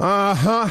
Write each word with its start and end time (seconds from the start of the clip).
Uh 0.00 0.34
huh. 0.34 0.68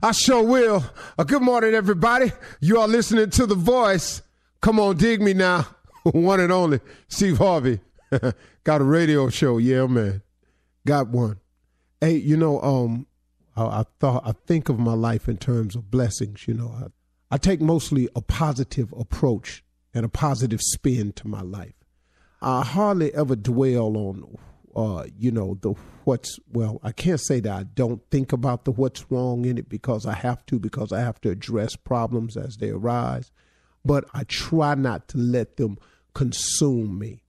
I 0.00 0.12
sure 0.12 0.44
will. 0.44 0.84
Uh, 1.18 1.24
good 1.24 1.42
morning, 1.42 1.74
everybody. 1.74 2.30
You 2.60 2.78
are 2.78 2.86
listening 2.86 3.30
to 3.30 3.46
The 3.46 3.56
Voice. 3.56 4.22
Come 4.60 4.78
on, 4.78 4.96
dig 4.96 5.20
me 5.20 5.34
now. 5.34 5.66
one 6.04 6.38
and 6.38 6.52
only 6.52 6.78
Steve 7.08 7.38
Harvey. 7.38 7.80
Got 8.64 8.80
a 8.80 8.84
radio 8.84 9.28
show. 9.28 9.58
Yeah, 9.58 9.86
man. 9.86 10.22
Got 10.86 11.08
one. 11.08 11.40
Hey, 12.00 12.16
you 12.16 12.36
know, 12.36 12.60
um, 12.62 13.06
I, 13.56 13.80
I, 13.80 13.84
thought 13.98 14.22
I 14.24 14.32
think 14.46 14.68
of 14.68 14.78
my 14.78 14.94
life 14.94 15.28
in 15.28 15.36
terms 15.36 15.74
of 15.74 15.90
blessings. 15.90 16.46
You 16.46 16.54
know, 16.54 16.72
I, 16.72 17.34
I 17.34 17.38
take 17.38 17.60
mostly 17.60 18.08
a 18.14 18.20
positive 18.20 18.94
approach 18.96 19.64
and 19.92 20.04
a 20.04 20.08
positive 20.08 20.60
spin 20.62 21.12
to 21.14 21.26
my 21.26 21.42
life. 21.42 21.74
I 22.40 22.62
hardly 22.62 23.12
ever 23.14 23.34
dwell 23.34 23.96
on 23.96 24.38
uh, 24.74 25.04
you 25.18 25.30
know, 25.30 25.58
the 25.60 25.74
what's 26.04 26.38
well, 26.52 26.80
I 26.82 26.92
can't 26.92 27.20
say 27.20 27.40
that 27.40 27.52
I 27.52 27.62
don't 27.64 28.02
think 28.10 28.32
about 28.32 28.64
the 28.64 28.70
what's 28.70 29.10
wrong 29.10 29.44
in 29.44 29.58
it 29.58 29.68
because 29.68 30.06
I 30.06 30.14
have 30.14 30.44
to 30.46 30.58
because 30.58 30.92
I 30.92 31.00
have 31.00 31.20
to 31.22 31.30
address 31.30 31.76
problems 31.76 32.36
as 32.36 32.56
they 32.56 32.70
arise, 32.70 33.30
but 33.84 34.04
I 34.14 34.24
try 34.24 34.74
not 34.74 35.08
to 35.08 35.18
let 35.18 35.56
them 35.56 35.78
consume 36.14 36.98
me. 36.98 37.22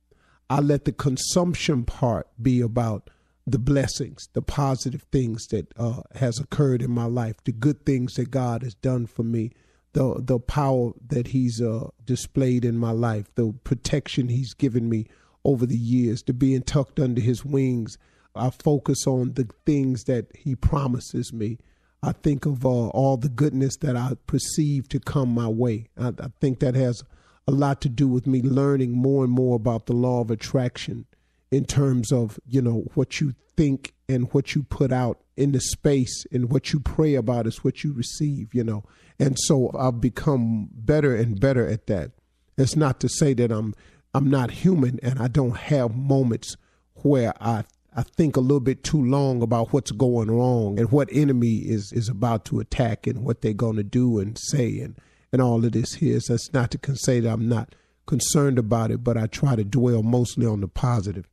I 0.49 0.59
let 0.59 0.85
the 0.85 0.91
consumption 0.91 1.85
part 1.85 2.27
be 2.41 2.61
about 2.61 3.09
the 3.47 3.59
blessings, 3.59 4.27
the 4.33 4.41
positive 4.41 5.03
things 5.11 5.47
that 5.47 5.73
uh, 5.77 6.01
has 6.15 6.39
occurred 6.39 6.81
in 6.81 6.91
my 6.91 7.05
life, 7.05 7.37
the 7.43 7.51
good 7.51 7.85
things 7.85 8.13
that 8.15 8.31
God 8.31 8.61
has 8.61 8.75
done 8.75 9.07
for 9.07 9.23
me, 9.23 9.51
the 9.93 10.15
the 10.19 10.39
power 10.39 10.91
that 11.07 11.27
He's 11.27 11.61
uh, 11.61 11.89
displayed 12.05 12.65
in 12.65 12.77
my 12.77 12.91
life, 12.91 13.33
the 13.35 13.53
protection 13.63 14.29
He's 14.29 14.53
given 14.53 14.87
me 14.89 15.07
over 15.43 15.65
the 15.65 15.77
years, 15.77 16.21
to 16.23 16.33
being 16.33 16.61
tucked 16.61 16.99
under 16.99 17.21
his 17.21 17.43
wings. 17.43 17.97
I 18.35 18.49
focus 18.49 19.05
on 19.07 19.33
the 19.33 19.47
things 19.65 20.03
that 20.05 20.27
he 20.35 20.55
promises 20.55 21.33
me. 21.33 21.57
I 22.03 22.13
think 22.13 22.45
of 22.45 22.65
uh, 22.65 22.69
all 22.69 23.17
the 23.17 23.29
goodness 23.29 23.77
that 23.77 23.95
I 23.95 24.13
perceive 24.25 24.89
to 24.89 24.99
come 24.99 25.29
my 25.29 25.47
way. 25.47 25.87
I, 25.97 26.09
I 26.09 26.27
think 26.39 26.59
that 26.59 26.75
has 26.75 27.03
a 27.47 27.51
lot 27.51 27.81
to 27.81 27.89
do 27.89 28.07
with 28.07 28.25
me 28.25 28.41
learning 28.41 28.91
more 28.91 29.23
and 29.23 29.33
more 29.33 29.55
about 29.55 29.85
the 29.85 29.93
law 29.93 30.21
of 30.21 30.31
attraction 30.31 31.05
in 31.51 31.65
terms 31.65 32.11
of, 32.11 32.39
you 32.47 32.61
know, 32.61 32.85
what 32.93 33.19
you 33.19 33.35
think 33.57 33.93
and 34.07 34.31
what 34.33 34.55
you 34.55 34.63
put 34.63 34.91
out 34.91 35.21
in 35.35 35.51
the 35.51 35.59
space 35.59 36.25
and 36.31 36.49
what 36.51 36.71
you 36.71 36.79
pray 36.79 37.15
about 37.15 37.45
is 37.45 37.63
what 37.63 37.83
you 37.83 37.93
receive, 37.93 38.53
you 38.53 38.63
know. 38.63 38.83
And 39.19 39.37
so 39.39 39.71
I've 39.77 40.01
become 40.01 40.69
better 40.73 41.15
and 41.15 41.39
better 41.39 41.67
at 41.67 41.87
that. 41.87 42.11
It's 42.57 42.75
not 42.75 42.99
to 43.01 43.09
say 43.09 43.33
that 43.35 43.51
I'm 43.51 43.75
I'm 44.13 44.29
not 44.29 44.51
human 44.51 44.99
and 45.01 45.19
I 45.19 45.27
don't 45.27 45.55
have 45.55 45.95
moments 45.95 46.57
where 46.95 47.33
I 47.41 47.63
I 47.93 48.03
think 48.03 48.37
a 48.37 48.41
little 48.41 48.61
bit 48.61 48.85
too 48.85 49.03
long 49.03 49.41
about 49.41 49.73
what's 49.73 49.91
going 49.91 50.31
wrong 50.31 50.79
and 50.79 50.91
what 50.91 51.09
enemy 51.11 51.57
is 51.57 51.91
is 51.93 52.09
about 52.09 52.45
to 52.45 52.59
attack 52.59 53.05
and 53.07 53.23
what 53.23 53.41
they're 53.41 53.53
going 53.53 53.75
to 53.77 53.83
do 53.83 54.19
and 54.19 54.37
say 54.39 54.79
and 54.79 54.95
and 55.31 55.41
all 55.41 55.63
of 55.63 55.71
this 55.71 55.95
here. 55.95 56.19
So 56.19 56.35
it's 56.35 56.53
not 56.53 56.71
to 56.71 56.95
say 56.95 57.19
that 57.21 57.31
I'm 57.31 57.47
not 57.47 57.75
concerned 58.05 58.59
about 58.59 58.91
it, 58.91 59.03
but 59.03 59.17
I 59.17 59.27
try 59.27 59.55
to 59.55 59.63
dwell 59.63 60.03
mostly 60.03 60.45
on 60.45 60.61
the 60.61 60.67
positive. 60.67 61.29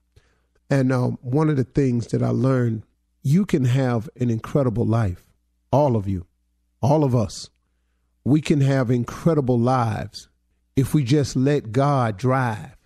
And 0.71 0.93
um, 0.93 1.19
one 1.23 1.49
of 1.49 1.57
the 1.57 1.65
things 1.65 2.07
that 2.09 2.23
I 2.23 2.29
learned, 2.29 2.83
you 3.23 3.47
can 3.47 3.65
have 3.65 4.09
an 4.21 4.31
incredible 4.31 4.87
life, 4.87 5.27
all 5.73 5.97
of 5.97 6.07
you, 6.07 6.27
all 6.81 7.05
of 7.05 7.15
us. 7.15 7.51
We 8.25 8.41
can 8.41 8.61
have 8.61 8.91
incredible 8.91 9.59
lives 9.59 10.29
if 10.79 10.95
we 10.95 11.03
just 11.03 11.35
let 11.35 11.73
God 11.73 12.17
drive. 12.17 12.77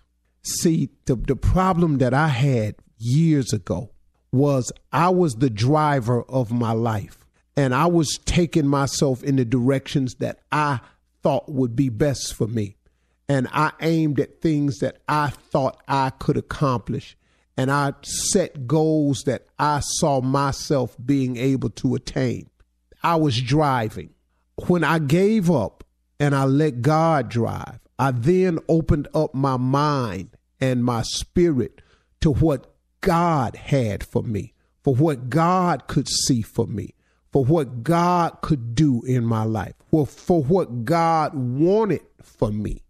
See, 0.41 0.89
the, 1.05 1.15
the 1.15 1.35
problem 1.35 1.99
that 1.99 2.11
I 2.11 2.27
had 2.27 2.73
years 2.97 3.53
ago 3.53 3.91
was 4.31 4.71
I 4.91 5.09
was 5.09 5.35
the 5.35 5.51
driver 5.51 6.23
of 6.23 6.51
my 6.51 6.71
life 6.71 7.23
and 7.55 7.75
I 7.75 7.85
was 7.85 8.17
taking 8.25 8.65
myself 8.65 9.21
in 9.21 9.35
the 9.35 9.45
directions 9.45 10.15
that 10.15 10.39
I 10.51 10.79
thought 11.21 11.49
would 11.49 11.75
be 11.75 11.89
best 11.89 12.33
for 12.33 12.47
me. 12.47 12.77
And 13.29 13.47
I 13.53 13.73
aimed 13.79 14.19
at 14.19 14.41
things 14.41 14.79
that 14.79 14.97
I 15.07 15.27
thought 15.27 15.79
I 15.87 16.09
could 16.09 16.35
accomplish. 16.35 17.15
And 17.55 17.69
I 17.69 17.93
set 18.01 18.65
goals 18.65 19.21
that 19.27 19.45
I 19.59 19.81
saw 19.81 20.19
myself 20.19 20.97
being 21.05 21.37
able 21.37 21.69
to 21.69 21.93
attain. 21.93 22.49
I 23.03 23.17
was 23.17 23.39
driving. 23.39 24.09
When 24.67 24.83
I 24.83 24.97
gave 24.97 25.51
up 25.51 25.83
and 26.19 26.35
I 26.35 26.45
let 26.45 26.81
God 26.81 27.29
drive, 27.29 27.79
I 27.99 28.11
then 28.11 28.59
opened 28.67 29.07
up 29.13 29.33
my 29.33 29.57
mind 29.57 30.29
and 30.59 30.83
my 30.83 31.03
spirit 31.03 31.81
to 32.21 32.31
what 32.31 32.73
God 33.01 33.55
had 33.55 34.03
for 34.03 34.23
me, 34.23 34.53
for 34.83 34.95
what 34.95 35.29
God 35.29 35.87
could 35.87 36.07
see 36.07 36.41
for 36.41 36.65
me, 36.65 36.95
for 37.31 37.43
what 37.43 37.83
God 37.83 38.41
could 38.41 38.75
do 38.75 39.03
in 39.03 39.25
my 39.25 39.43
life, 39.43 39.73
for, 39.89 40.07
for 40.07 40.41
what 40.43 40.85
God 40.85 41.33
wanted 41.33 42.01
for 42.21 42.51
me. 42.51 42.83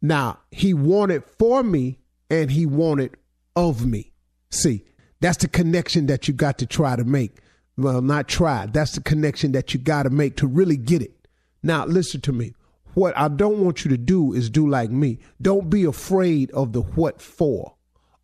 Now, 0.00 0.38
He 0.50 0.72
wanted 0.72 1.24
for 1.24 1.62
me 1.62 1.98
and 2.30 2.50
He 2.50 2.64
wanted 2.64 3.16
of 3.56 3.84
me. 3.84 4.12
See, 4.50 4.84
that's 5.20 5.38
the 5.38 5.48
connection 5.48 6.06
that 6.06 6.28
you 6.28 6.34
got 6.34 6.58
to 6.58 6.66
try 6.66 6.96
to 6.96 7.04
make. 7.04 7.38
Well, 7.76 8.02
not 8.02 8.28
try. 8.28 8.66
That's 8.66 8.92
the 8.92 9.02
connection 9.02 9.52
that 9.52 9.74
you 9.74 9.80
got 9.80 10.04
to 10.04 10.10
make 10.10 10.36
to 10.36 10.46
really 10.46 10.76
get 10.76 11.02
it. 11.02 11.28
Now, 11.62 11.84
listen 11.84 12.20
to 12.22 12.32
me. 12.32 12.54
What 12.94 13.16
I 13.16 13.28
don't 13.28 13.64
want 13.64 13.84
you 13.84 13.90
to 13.90 13.98
do 13.98 14.32
is 14.32 14.50
do 14.50 14.68
like 14.68 14.90
me. 14.90 15.18
Don't 15.40 15.70
be 15.70 15.84
afraid 15.84 16.50
of 16.52 16.72
the 16.72 16.82
what 16.82 17.20
for, 17.20 17.74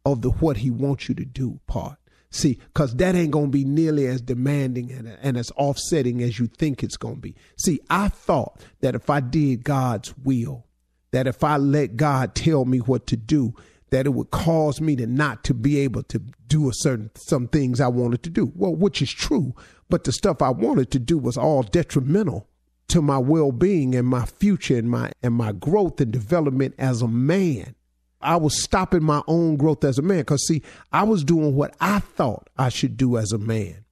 of 0.05 0.23
the 0.23 0.31
what 0.31 0.59
he 0.59 0.71
wants 0.71 1.09
you 1.09 1.15
to 1.15 1.25
do 1.25 1.61
part. 1.67 1.99
See, 2.31 2.59
because 2.75 2.95
that 2.97 3.15
ain't 3.15 3.31
going 3.31 3.47
to 3.47 3.51
be 3.51 3.65
nearly 3.65 4.07
as 4.07 4.21
demanding 4.21 4.91
and, 4.93 5.17
and 5.23 5.37
as 5.37 5.53
offsetting 5.57 6.23
as 6.23 6.39
you 6.39 6.49
think 6.49 6.83
it's 6.83 6.97
going 6.97 7.15
to 7.15 7.21
be. 7.21 7.35
See, 7.57 7.81
I 7.89 8.09
thought 8.09 8.61
that 8.81 8.95
if 8.95 9.09
I 9.09 9.21
did 9.21 9.65
God's 9.65 10.15
will, 10.19 10.67
that 11.13 11.27
if 11.27 11.43
I 11.45 11.57
let 11.57 11.97
God 11.97 12.35
tell 12.35 12.65
me 12.65 12.79
what 12.79 13.07
to 13.07 13.17
do, 13.17 13.55
that 13.91 14.07
it 14.07 14.11
would 14.11 14.31
cause 14.33 14.81
me 14.81 14.97
to 14.97 15.07
not 15.07 15.45
to 15.45 15.55
be 15.55 15.79
able 15.79 16.03
to 16.03 16.19
do 16.49 16.69
a 16.69 16.73
certain 16.75 17.11
some 17.15 17.49
things 17.49 17.81
I 17.81 17.89
wanted 17.89 18.23
to 18.25 18.31
do. 18.31 18.53
Well, 18.55 18.75
which 18.75 19.01
is 19.01 19.11
true, 19.11 19.55
but 19.89 20.05
the 20.05 20.13
stuff 20.13 20.43
I 20.43 20.51
wanted 20.51 20.91
to 20.91 20.99
do 20.99 21.17
was 21.17 21.37
all 21.37 21.63
detrimental 21.63 22.49
to 22.89 23.03
my 23.03 23.19
well-being 23.19 23.95
and 23.95 24.07
my 24.07 24.27
future 24.27 24.77
and 24.77 24.91
my 24.91 25.11
and 25.23 25.35
my 25.35 25.53
growth 25.53 26.01
and 26.01 26.13
development 26.13 26.75
as 26.79 27.03
a 27.03 27.09
man. 27.09 27.75
I 28.21 28.37
was 28.37 28.61
stopping 28.63 29.03
my 29.03 29.23
own 29.27 29.57
growth 29.57 29.85
as 29.85 29.99
a 29.99 30.03
man 30.03 30.25
cuz 30.25 30.47
see, 30.47 30.63
I 30.93 31.03
was 31.03 31.25
doing 31.25 31.55
what 31.55 31.75
I 31.81 31.99
thought 31.99 32.49
I 32.57 32.69
should 32.69 32.97
do 32.97 33.17
as 33.17 33.33
a 33.33 33.39
man. 33.39 33.85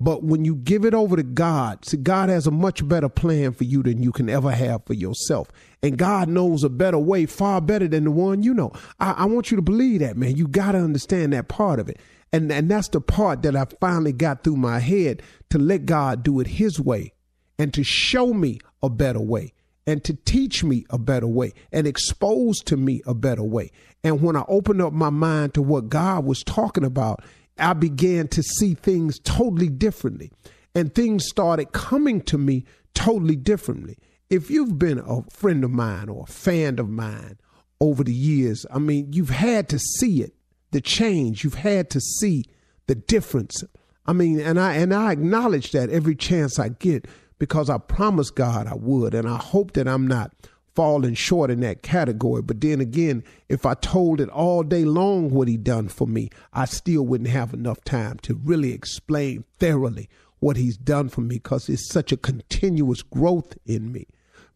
But 0.00 0.22
when 0.22 0.44
you 0.44 0.54
give 0.54 0.84
it 0.84 0.94
over 0.94 1.16
to 1.16 1.24
God, 1.24 1.84
see, 1.84 1.96
God 1.96 2.28
has 2.28 2.46
a 2.46 2.52
much 2.52 2.86
better 2.86 3.08
plan 3.08 3.52
for 3.52 3.64
you 3.64 3.82
than 3.82 4.02
you 4.02 4.12
can 4.12 4.28
ever 4.28 4.52
have 4.52 4.84
for 4.86 4.94
yourself. 4.94 5.48
And 5.82 5.98
God 5.98 6.28
knows 6.28 6.62
a 6.62 6.68
better 6.68 6.98
way, 6.98 7.26
far 7.26 7.60
better 7.60 7.88
than 7.88 8.04
the 8.04 8.10
one 8.12 8.42
you 8.42 8.54
know. 8.54 8.72
I, 9.00 9.12
I 9.12 9.24
want 9.24 9.50
you 9.50 9.56
to 9.56 9.62
believe 9.62 10.00
that, 10.00 10.16
man. 10.16 10.36
You 10.36 10.46
got 10.46 10.72
to 10.72 10.78
understand 10.78 11.32
that 11.32 11.48
part 11.48 11.80
of 11.80 11.88
it. 11.88 11.98
And, 12.32 12.52
and 12.52 12.70
that's 12.70 12.88
the 12.88 13.00
part 13.00 13.42
that 13.42 13.56
I 13.56 13.64
finally 13.80 14.12
got 14.12 14.44
through 14.44 14.56
my 14.56 14.78
head 14.78 15.22
to 15.50 15.58
let 15.58 15.86
God 15.86 16.22
do 16.22 16.38
it 16.38 16.46
His 16.46 16.78
way 16.78 17.12
and 17.58 17.74
to 17.74 17.82
show 17.82 18.32
me 18.32 18.60
a 18.82 18.88
better 18.88 19.20
way 19.20 19.52
and 19.86 20.04
to 20.04 20.14
teach 20.14 20.62
me 20.62 20.84
a 20.90 20.98
better 20.98 21.26
way 21.26 21.52
and 21.72 21.86
expose 21.86 22.58
to 22.58 22.76
me 22.76 23.00
a 23.06 23.14
better 23.14 23.42
way. 23.42 23.70
And 24.04 24.20
when 24.20 24.36
I 24.36 24.44
opened 24.46 24.82
up 24.82 24.92
my 24.92 25.10
mind 25.10 25.54
to 25.54 25.62
what 25.62 25.88
God 25.88 26.24
was 26.24 26.42
talking 26.42 26.84
about, 26.84 27.24
I 27.58 27.72
began 27.72 28.28
to 28.28 28.42
see 28.42 28.74
things 28.74 29.18
totally 29.18 29.68
differently. 29.68 30.30
And 30.74 30.94
things 30.94 31.26
started 31.26 31.72
coming 31.72 32.20
to 32.22 32.38
me 32.38 32.64
totally 32.94 33.34
differently. 33.34 33.96
If 34.30 34.50
you've 34.50 34.78
been 34.78 34.98
a 34.98 35.22
friend 35.30 35.64
of 35.64 35.70
mine 35.70 36.08
or 36.08 36.24
a 36.24 36.32
fan 36.32 36.78
of 36.78 36.88
mine 36.88 37.38
over 37.80 38.04
the 38.04 38.12
years, 38.12 38.66
I 38.70 38.78
mean, 38.78 39.12
you've 39.12 39.30
had 39.30 39.68
to 39.70 39.78
see 39.78 40.22
it, 40.22 40.34
the 40.70 40.82
change. 40.82 41.42
You've 41.42 41.54
had 41.54 41.88
to 41.90 42.00
see 42.00 42.44
the 42.86 42.94
difference. 42.94 43.64
I 44.06 44.12
mean, 44.12 44.38
and 44.38 44.60
I 44.60 44.74
and 44.74 44.92
I 44.92 45.12
acknowledge 45.12 45.72
that 45.72 45.90
every 45.90 46.14
chance 46.14 46.58
I 46.58 46.68
get 46.68 47.06
because 47.38 47.70
I 47.70 47.78
promised 47.78 48.34
God 48.34 48.66
I 48.66 48.74
would, 48.74 49.14
and 49.14 49.28
I 49.28 49.36
hope 49.36 49.72
that 49.72 49.88
I'm 49.88 50.06
not 50.06 50.32
falling 50.74 51.14
short 51.14 51.50
in 51.50 51.58
that 51.60 51.82
category. 51.82 52.40
But 52.40 52.60
then 52.60 52.80
again, 52.80 53.24
if 53.48 53.66
I 53.66 53.74
told 53.74 54.20
it 54.20 54.28
all 54.28 54.62
day 54.62 54.84
long 54.84 55.30
what 55.30 55.48
he 55.48 55.56
done 55.56 55.88
for 55.88 56.06
me, 56.06 56.30
I 56.52 56.66
still 56.66 57.04
wouldn't 57.04 57.30
have 57.30 57.52
enough 57.52 57.82
time 57.82 58.18
to 58.20 58.34
really 58.34 58.72
explain 58.72 59.44
thoroughly 59.58 60.08
what 60.38 60.56
he's 60.56 60.76
done 60.76 61.08
for 61.08 61.20
me 61.20 61.36
because 61.36 61.68
it's 61.68 61.90
such 61.90 62.12
a 62.12 62.16
continuous 62.16 63.02
growth 63.02 63.58
in 63.66 63.90
me. 63.90 64.06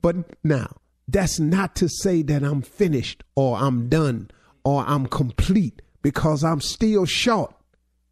But 0.01 0.17
now, 0.45 0.77
that's 1.09 1.41
not 1.41 1.75
to 1.77 1.89
say 1.89 2.23
that 2.23 2.43
I'm 2.43 2.63
finished 2.63 3.25
or 3.35 3.57
I'm 3.57 3.89
done 3.89 4.31
or 4.65 4.85
I'm 4.87 5.07
complete 5.07 5.83
because 6.03 6.45
I'm 6.45 6.61
still 6.61 7.05
short. 7.05 7.55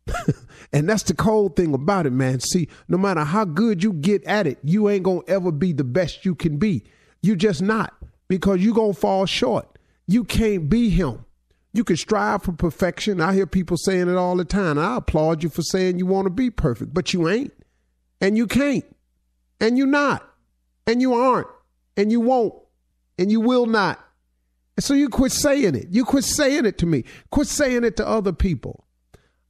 and 0.73 0.89
that's 0.89 1.05
the 1.05 1.15
cold 1.15 1.57
thing 1.57 1.75
about 1.75 2.07
it, 2.07 2.13
man. 2.13 2.41
See, 2.41 2.69
no 2.89 2.99
matter 2.99 3.25
how 3.25 3.45
good 3.45 3.83
you 3.83 3.93
get 3.93 4.25
at 4.25 4.47
it, 4.47 4.59
you 4.63 4.89
ain't 4.89 5.05
gonna 5.05 5.23
ever 5.29 5.53
be 5.53 5.73
the 5.73 5.85
best 5.85 6.25
you 6.25 6.35
can 6.35 6.57
be. 6.57 6.85
You 7.23 7.37
just 7.37 7.63
not 7.63 7.95
because 8.31 8.63
you're 8.63 8.75
going 8.75 8.95
to 8.95 8.99
fall 8.99 9.27
short. 9.27 9.77
You 10.07 10.25
can't 10.25 10.71
be 10.71 10.89
him. 10.89 11.25
You 11.73 11.85
can 11.85 11.97
strive 11.97 12.45
for 12.45 12.53
perfection. 12.53 13.21
I 13.21 13.35
hear 13.35 13.47
people 13.47 13.77
saying 13.77 14.09
it 14.09 14.17
all 14.17 14.37
the 14.37 14.45
time. 14.45 14.79
I 14.79 14.97
applaud 14.97 15.43
you 15.43 15.51
for 15.51 15.63
saying 15.63 15.99
you 15.99 16.07
want 16.07 16.27
to 16.27 16.31
be 16.31 16.49
perfect, 16.49 16.95
but 16.95 17.13
you 17.13 17.29
ain't. 17.29 17.53
And 18.21 18.37
you 18.37 18.47
can't. 18.47 18.85
And 19.61 19.77
you 19.77 19.85
not. 19.85 20.29
And 20.87 21.03
you 21.03 21.15
aren't. 21.15 21.49
And 21.97 22.11
you 22.11 22.21
won't. 22.21 22.55
And 23.19 23.31
you 23.31 23.41
will 23.41 23.67
not. 23.67 24.01
And 24.77 24.85
so 24.85 24.95
you 24.95 25.09
quit 25.09 25.33
saying 25.33 25.75
it. 25.75 25.89
You 25.91 26.05
quit 26.05 26.25
saying 26.25 26.67
it 26.67 26.79
to 26.79 26.87
me. 26.87 27.05
Quit 27.31 27.49
saying 27.49 27.85
it 27.85 27.97
to 27.97 28.07
other 28.07 28.33
people. 28.33 28.85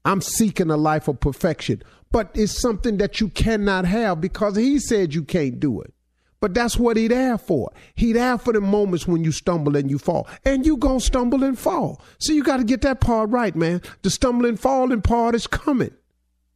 I'm 0.05 0.21
seeking 0.21 0.71
a 0.71 0.77
life 0.77 1.09
of 1.09 1.21
perfection. 1.21 1.83
But 2.13 2.31
it's 2.35 2.61
something 2.61 2.97
that 2.99 3.21
you 3.21 3.29
cannot 3.29 3.85
have 3.85 4.21
because 4.21 4.57
he 4.57 4.79
said 4.79 5.15
you 5.15 5.23
can't 5.23 5.61
do 5.61 5.81
it. 5.81 5.95
But 6.41 6.55
that's 6.55 6.79
what 6.79 6.97
he 6.97 7.07
there 7.07 7.37
for. 7.37 7.71
He 7.95 8.13
there 8.13 8.39
for 8.39 8.53
the 8.53 8.63
moments 8.63 9.07
when 9.07 9.23
you 9.25 9.31
stumble 9.31 9.77
and 9.77 9.91
you 9.91 9.99
fall. 9.99 10.27
And 10.45 10.65
you 10.65 10.79
gonna 10.79 11.01
stumble 11.01 11.45
and 11.45 11.59
fall. 11.59 12.01
So 12.19 12.33
you 12.33 12.43
gotta 12.43 12.65
get 12.65 12.81
that 12.83 13.01
part 13.01 13.31
right, 13.31 13.55
man. 13.55 13.83
The 14.03 14.11
stumbling 14.11 14.57
falling 14.57 15.03
part 15.03 15.35
is 15.35 15.47
coming. 15.47 15.93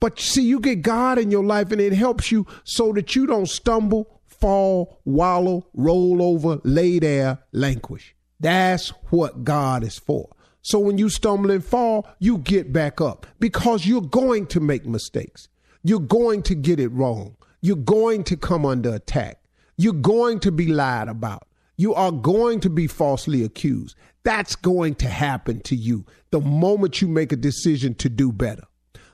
But 0.00 0.18
see, 0.18 0.42
you 0.42 0.58
get 0.58 0.82
God 0.82 1.18
in 1.18 1.30
your 1.30 1.44
life 1.44 1.70
and 1.70 1.80
it 1.80 1.92
helps 1.92 2.32
you 2.32 2.46
so 2.64 2.92
that 2.92 3.14
you 3.14 3.26
don't 3.26 3.48
stumble, 3.48 4.20
fall, 4.26 5.00
wallow, 5.04 5.66
roll 5.74 6.22
over, 6.22 6.60
lay 6.64 6.98
there, 6.98 7.38
languish. 7.52 8.14
That's 8.40 8.88
what 9.10 9.44
God 9.44 9.84
is 9.84 9.98
for. 9.98 10.28
So 10.64 10.78
when 10.78 10.96
you 10.96 11.10
stumble 11.10 11.50
and 11.50 11.62
fall, 11.62 12.08
you 12.18 12.38
get 12.38 12.72
back 12.72 12.98
up 12.98 13.26
because 13.38 13.86
you're 13.86 14.00
going 14.00 14.46
to 14.46 14.60
make 14.60 14.86
mistakes. 14.86 15.48
You're 15.82 16.00
going 16.00 16.42
to 16.44 16.54
get 16.54 16.80
it 16.80 16.88
wrong. 16.88 17.36
You're 17.60 17.76
going 17.76 18.24
to 18.24 18.36
come 18.36 18.64
under 18.64 18.94
attack. 18.94 19.42
You're 19.76 19.92
going 19.92 20.40
to 20.40 20.50
be 20.50 20.68
lied 20.68 21.08
about. 21.08 21.46
You 21.76 21.92
are 21.92 22.10
going 22.10 22.60
to 22.60 22.70
be 22.70 22.86
falsely 22.86 23.44
accused. 23.44 23.94
That's 24.22 24.56
going 24.56 24.94
to 24.96 25.08
happen 25.08 25.60
to 25.64 25.76
you 25.76 26.06
the 26.30 26.40
moment 26.40 27.02
you 27.02 27.08
make 27.08 27.30
a 27.30 27.36
decision 27.36 27.94
to 27.96 28.08
do 28.08 28.32
better, 28.32 28.64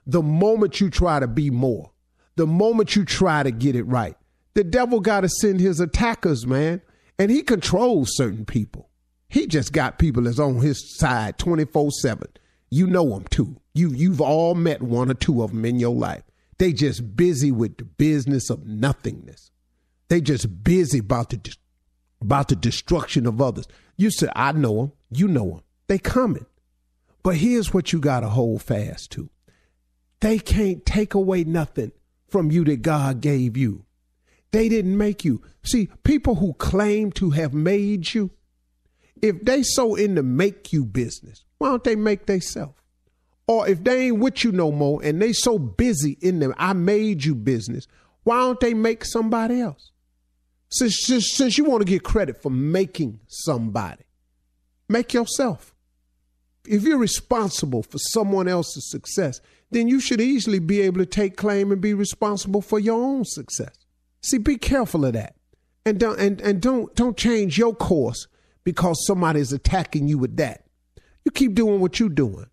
the 0.06 0.22
moment 0.22 0.80
you 0.80 0.88
try 0.88 1.18
to 1.18 1.26
be 1.26 1.50
more, 1.50 1.90
the 2.36 2.46
moment 2.46 2.94
you 2.94 3.04
try 3.04 3.42
to 3.42 3.50
get 3.50 3.74
it 3.74 3.84
right. 3.84 4.16
The 4.54 4.62
devil 4.62 5.00
got 5.00 5.22
to 5.22 5.28
send 5.28 5.58
his 5.58 5.80
attackers, 5.80 6.46
man, 6.46 6.80
and 7.18 7.28
he 7.28 7.42
controls 7.42 8.14
certain 8.14 8.44
people. 8.44 8.89
He 9.30 9.46
just 9.46 9.72
got 9.72 9.98
people 9.98 10.24
that's 10.24 10.38
on 10.38 10.56
his 10.56 10.98
side 10.98 11.38
24 11.38 11.92
7. 11.92 12.28
You 12.68 12.86
know 12.86 13.08
them 13.10 13.24
too. 13.30 13.56
You, 13.72 13.90
you've 13.90 14.20
all 14.20 14.54
met 14.54 14.82
one 14.82 15.10
or 15.10 15.14
two 15.14 15.42
of 15.42 15.50
them 15.50 15.64
in 15.64 15.78
your 15.78 15.94
life. 15.94 16.22
They 16.58 16.72
just 16.72 17.16
busy 17.16 17.50
with 17.50 17.78
the 17.78 17.84
business 17.84 18.50
of 18.50 18.66
nothingness. 18.66 19.50
They 20.08 20.20
just 20.20 20.62
busy 20.62 20.98
about 20.98 21.30
the 21.30 21.56
about 22.20 22.48
the 22.48 22.56
destruction 22.56 23.24
of 23.24 23.40
others. 23.40 23.66
You 23.96 24.10
say, 24.10 24.28
I 24.34 24.52
know 24.52 24.76
them. 24.76 24.92
You 25.10 25.28
know 25.28 25.48
them. 25.50 25.60
They 25.86 25.98
coming. 25.98 26.46
But 27.22 27.36
here's 27.36 27.72
what 27.72 27.92
you 27.92 28.00
got 28.00 28.20
to 28.20 28.28
hold 28.28 28.62
fast 28.62 29.12
to. 29.12 29.30
They 30.20 30.38
can't 30.38 30.84
take 30.84 31.14
away 31.14 31.44
nothing 31.44 31.92
from 32.28 32.50
you 32.50 32.64
that 32.64 32.82
God 32.82 33.20
gave 33.20 33.56
you. 33.56 33.84
They 34.52 34.68
didn't 34.68 34.98
make 34.98 35.24
you. 35.24 35.42
See, 35.62 35.88
people 36.02 36.36
who 36.36 36.54
claim 36.54 37.12
to 37.12 37.30
have 37.30 37.54
made 37.54 38.12
you, 38.12 38.30
if 39.22 39.44
they 39.44 39.62
so 39.62 39.94
in 39.94 40.14
the 40.14 40.22
make 40.22 40.72
you 40.72 40.84
business, 40.84 41.44
why 41.58 41.68
don't 41.68 41.84
they 41.84 41.96
make 41.96 42.26
theyself? 42.26 42.74
Or 43.46 43.68
if 43.68 43.82
they 43.82 44.06
ain't 44.06 44.20
with 44.20 44.44
you 44.44 44.52
no 44.52 44.70
more 44.70 45.02
and 45.02 45.20
they 45.20 45.32
so 45.32 45.58
busy 45.58 46.16
in 46.20 46.38
the 46.38 46.54
I 46.56 46.72
made 46.72 47.24
you 47.24 47.34
business, 47.34 47.86
why 48.22 48.38
don't 48.38 48.60
they 48.60 48.74
make 48.74 49.04
somebody 49.04 49.60
else? 49.60 49.90
Since, 50.68 51.00
since, 51.00 51.32
since 51.32 51.58
you 51.58 51.64
want 51.64 51.80
to 51.80 51.84
get 51.84 52.04
credit 52.04 52.40
for 52.40 52.50
making 52.50 53.18
somebody, 53.26 54.04
make 54.88 55.12
yourself. 55.12 55.74
If 56.64 56.84
you're 56.84 56.98
responsible 56.98 57.82
for 57.82 57.98
someone 57.98 58.46
else's 58.46 58.88
success, 58.88 59.40
then 59.70 59.88
you 59.88 59.98
should 59.98 60.20
easily 60.20 60.60
be 60.60 60.80
able 60.82 60.98
to 60.98 61.06
take 61.06 61.36
claim 61.36 61.72
and 61.72 61.80
be 61.80 61.94
responsible 61.94 62.60
for 62.60 62.78
your 62.78 63.02
own 63.02 63.24
success. 63.24 63.74
See, 64.22 64.38
be 64.38 64.58
careful 64.58 65.04
of 65.04 65.14
that. 65.14 65.34
And 65.84 65.98
don't 65.98 66.20
and, 66.20 66.40
and 66.40 66.60
don't 66.60 66.94
don't 66.94 67.16
change 67.16 67.56
your 67.56 67.74
course 67.74 68.28
because 68.64 69.06
somebody's 69.06 69.52
attacking 69.52 70.08
you 70.08 70.18
with 70.18 70.36
that. 70.36 70.64
You 71.24 71.30
keep 71.32 71.54
doing 71.54 71.80
what 71.80 72.00
you're 72.00 72.08
doing. 72.08 72.46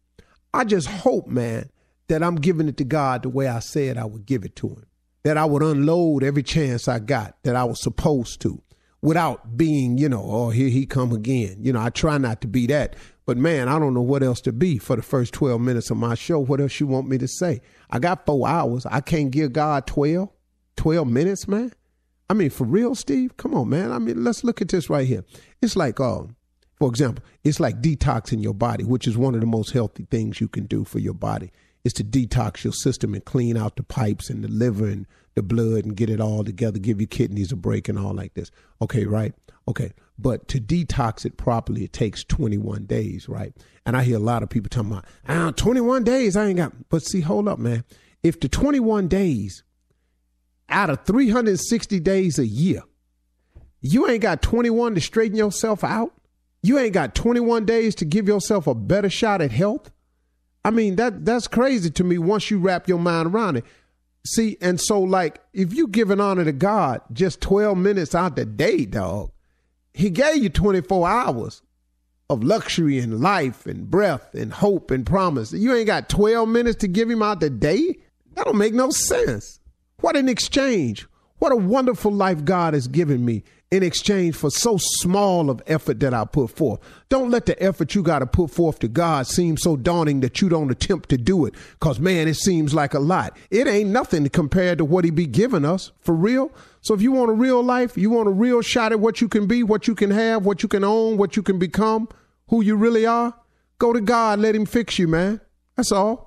I 0.54 0.64
just 0.64 0.88
hope, 0.88 1.28
man, 1.28 1.70
that 2.08 2.24
I'm 2.24 2.36
giving 2.36 2.68
it 2.68 2.78
to 2.78 2.84
God 2.84 3.24
the 3.24 3.30
way 3.30 3.48
I 3.48 3.60
said 3.60 3.98
I 3.98 4.06
would 4.06 4.26
give 4.26 4.44
it 4.46 4.56
to 4.58 4.68
him 4.68 4.88
that 5.28 5.38
I 5.38 5.44
would 5.44 5.62
unload 5.62 6.24
every 6.24 6.42
chance 6.42 6.88
I 6.88 7.00
got 7.00 7.36
that 7.44 7.58
I 7.58 7.66
was 7.66 7.82
supposed 7.82 8.40
to 8.42 8.62
without 9.02 9.58
being, 9.58 9.98
you 9.98 10.08
know, 10.08 10.24
oh, 10.26 10.50
here 10.52 10.70
he 10.70 10.86
come 10.86 11.12
again. 11.12 11.58
You 11.60 11.74
know, 11.74 11.82
I 11.82 11.90
try 11.90 12.18
not 12.18 12.40
to 12.42 12.48
be 12.48 12.66
that. 12.68 12.96
But 13.26 13.38
man, 13.38 13.68
I 13.68 13.78
don't 13.78 13.94
know 13.94 14.02
what 14.02 14.24
else 14.24 14.40
to 14.42 14.54
be 14.54 14.78
for 14.78 14.96
the 14.96 15.02
first 15.02 15.34
12 15.34 15.60
minutes 15.60 15.92
of 15.92 15.98
my 15.98 16.16
show. 16.16 16.40
What 16.40 16.62
else 16.62 16.80
you 16.80 16.88
want 16.88 17.10
me 17.10 17.18
to 17.18 17.28
say? 17.28 17.60
I 17.90 18.00
got 18.00 18.26
four 18.26 18.48
hours. 18.48 18.86
I 18.86 19.02
can't 19.02 19.30
give 19.30 19.52
God 19.52 19.86
12, 19.86 20.30
12 20.78 21.08
minutes, 21.10 21.46
man. 21.46 21.74
I 22.30 22.34
mean, 22.34 22.50
for 22.50 22.66
real, 22.66 22.94
Steve? 22.96 23.38
Come 23.38 23.54
on, 23.54 23.70
man. 23.70 23.92
I 23.92 24.00
mean, 24.00 24.24
let's 24.24 24.44
look 24.44 24.62
at 24.62 24.70
this 24.70 24.90
right 24.90 25.08
here. 25.08 25.24
It's 25.62 25.76
like, 25.76 26.00
um, 26.00 26.36
for 26.78 26.90
example, 26.90 27.24
it's 27.44 27.60
like 27.60 27.82
detoxing 27.82 28.44
your 28.44 28.54
body, 28.54 28.84
which 28.84 29.08
is 29.08 29.18
one 29.18 29.34
of 29.34 29.42
the 29.42 29.48
most 29.48 29.72
healthy 29.72 30.06
things 30.12 30.42
you 30.42 30.48
can 30.48 30.66
do 30.66 30.84
for 30.84 31.00
your 31.00 31.14
body, 31.14 31.52
is 31.84 31.94
to 31.94 32.04
detox 32.04 32.64
your 32.64 32.74
system 32.74 33.14
and 33.14 33.24
clean 33.24 33.56
out 33.56 33.78
the 33.78 33.84
pipes 33.84 34.30
and 34.30 34.44
the 34.44 34.50
liver 34.50 34.88
and 34.88 35.08
the 35.36 35.42
blood 35.42 35.86
and 35.86 35.96
get 35.96 36.10
it 36.10 36.20
all 36.20 36.44
together, 36.44 36.80
give 36.80 37.00
your 37.00 37.08
kidneys 37.08 37.52
a 37.52 37.56
break 37.56 37.88
and 37.88 37.98
all 37.98 38.14
like 38.14 38.34
this. 38.34 38.52
Okay, 38.82 39.06
right? 39.06 39.34
Okay. 39.68 39.94
But 40.20 40.48
to 40.50 40.60
detox 40.60 41.26
it 41.26 41.38
properly, 41.38 41.84
it 41.84 41.94
takes 41.94 42.24
21 42.24 42.86
days, 42.86 43.30
right? 43.30 43.54
And 43.86 43.96
I 43.96 44.04
hear 44.04 44.18
a 44.18 44.20
lot 44.20 44.44
of 44.44 44.50
people 44.50 44.70
talking 44.70 44.92
about, 44.92 45.06
ah, 45.30 45.52
21 45.56 46.04
days, 46.04 46.36
I 46.36 46.48
ain't 46.48 46.58
got. 46.58 46.90
But 46.90 47.04
see, 47.04 47.22
hold 47.22 47.48
up, 47.48 47.60
man. 47.60 47.86
If 48.24 48.40
the 48.40 48.50
21 48.50 49.08
days 49.08 49.64
out 50.70 50.90
of 50.90 51.04
360 51.06 52.00
days 52.00 52.40
a 52.40 52.46
year, 52.46 52.84
you 53.82 54.08
ain't 54.08 54.22
got 54.22 54.42
21 54.42 54.96
to 54.96 55.02
straighten 55.02 55.38
yourself 55.38 55.84
out, 55.84 56.14
you 56.62 56.78
ain't 56.80 56.94
got 56.94 57.16
21 57.16 57.66
days 57.66 57.96
to 57.96 58.06
give 58.06 58.28
yourself 58.28 58.68
a 58.68 58.76
better 58.76 59.10
shot 59.10 59.42
at 59.42 59.52
health. 59.52 59.92
I 60.66 60.72
mean, 60.72 60.98
that 60.98 61.24
that's 61.24 61.48
crazy 61.48 61.90
to 61.92 62.04
me 62.04 62.18
once 62.18 62.52
you 62.52 62.60
wrap 62.60 62.88
your 62.88 63.00
mind 63.00 63.34
around 63.34 63.58
it. 63.58 63.66
See, 64.26 64.58
and 64.60 64.82
so 64.82 65.00
like 65.00 65.40
if 65.54 65.74
you 65.74 65.88
give 65.88 66.10
an 66.10 66.20
honor 66.20 66.44
to 66.44 66.52
God 66.52 67.02
just 67.14 67.40
12 67.42 67.78
minutes 67.78 68.14
out 68.14 68.36
the 68.36 68.46
day, 68.46 68.86
dog, 68.86 69.32
he 69.94 70.10
gave 70.10 70.44
you 70.44 70.50
24 70.50 71.08
hours 71.08 71.62
of 72.30 72.44
luxury 72.44 73.00
and 73.00 73.22
life 73.22 73.66
and 73.66 73.90
breath 73.90 74.34
and 74.36 74.52
hope 74.52 74.92
and 74.92 75.06
promise. 75.06 75.54
You 75.54 75.74
ain't 75.74 75.88
got 75.88 76.10
12 76.10 76.50
minutes 76.50 76.78
to 76.80 76.88
give 76.88 77.10
him 77.10 77.24
out 77.24 77.40
the 77.40 77.50
day? 77.50 78.00
That 78.34 78.46
don't 78.46 78.58
make 78.58 78.74
no 78.74 78.90
sense. 78.90 79.60
What 80.00 80.16
an 80.16 80.30
exchange. 80.30 81.08
What 81.40 81.52
a 81.52 81.56
wonderful 81.56 82.12
life 82.12 82.46
God 82.46 82.76
has 82.76 82.88
given 82.88 83.26
me 83.26 83.44
in 83.72 83.84
exchange 83.84 84.36
for 84.36 84.50
so 84.50 84.78
small 84.80 85.50
of 85.50 85.62
effort 85.68 86.00
that 86.00 86.14
I 86.14 86.24
put 86.26 86.52
forth. 86.52 86.80
Don't 87.10 87.32
let 87.32 87.48
the 87.48 87.62
effort 87.62 87.96
you 87.96 88.04
got 88.04 88.20
to 88.20 88.28
put 88.28 88.52
forth 88.52 88.80
to 88.80 88.88
God 88.88 89.28
seem 89.28 89.58
so 89.58 89.76
daunting 89.76 90.20
that 90.22 90.40
you 90.40 90.50
don't 90.50 90.72
attempt 90.72 91.10
to 91.10 91.18
do 91.18 91.46
it. 91.46 91.56
Cause 91.80 92.00
man, 92.00 92.28
it 92.28 92.36
seems 92.36 92.74
like 92.74 92.94
a 92.94 93.00
lot. 93.00 93.36
It 93.50 93.68
ain't 93.68 93.90
nothing 93.90 94.30
compared 94.30 94.78
to 94.78 94.86
what 94.86 95.04
he 95.04 95.12
be 95.12 95.26
giving 95.26 95.66
us 95.66 95.92
for 96.00 96.16
real. 96.16 96.52
So 96.82 96.94
if 96.94 97.02
you 97.02 97.12
want 97.12 97.32
a 97.32 97.34
real 97.34 97.64
life, 97.64 97.98
you 97.98 98.10
want 98.12 98.28
a 98.28 98.32
real 98.32 98.62
shot 98.62 98.92
at 98.92 99.00
what 99.00 99.20
you 99.20 99.28
can 99.28 99.48
be, 99.48 99.64
what 99.64 99.88
you 99.88 99.96
can 99.96 100.12
have, 100.12 100.46
what 100.46 100.64
you 100.64 100.70
can 100.70 100.84
own, 100.84 101.18
what 101.18 101.36
you 101.36 101.44
can 101.44 101.60
become, 101.60 102.08
who 102.50 102.62
you 102.62 102.76
really 102.76 103.06
are, 103.06 103.34
go 103.80 103.94
to 103.94 104.02
God, 104.02 104.40
let 104.40 104.56
him 104.56 104.66
fix 104.66 104.98
you, 104.98 105.08
man. 105.08 105.42
That's 105.76 105.92
all. 105.92 106.27